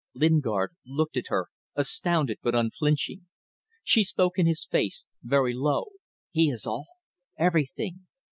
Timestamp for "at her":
1.15-1.45